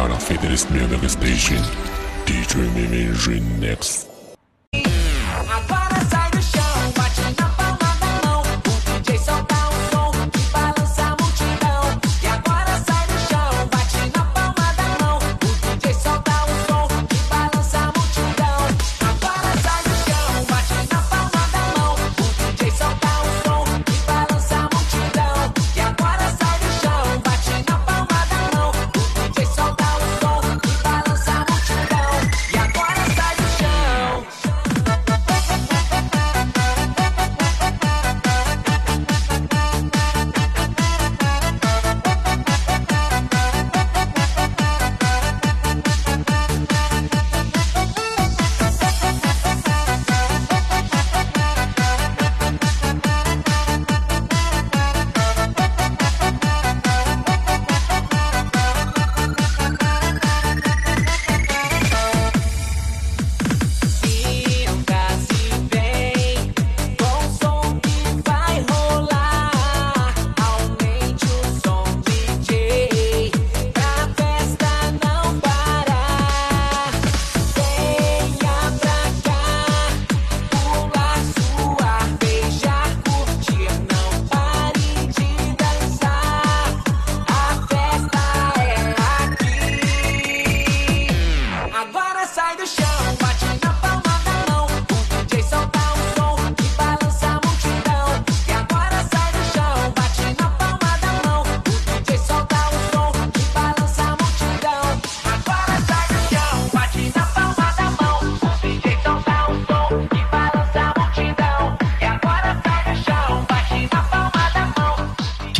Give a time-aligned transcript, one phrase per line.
[0.00, 1.62] Arafederist Music Station.
[2.24, 3.12] DJ Mimi
[3.60, 4.09] next.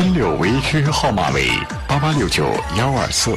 [0.00, 1.50] 真六 VQ 号码为
[1.86, 2.46] 八八六九
[2.78, 3.30] 幺二四。